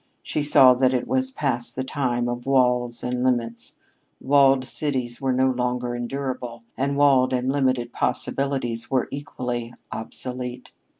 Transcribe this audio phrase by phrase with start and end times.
[0.23, 3.75] She saw that it was past the time of walls and limits.
[4.19, 10.71] Walled cities were no longer endurable, and walled and limited possibilities were equally obsolete.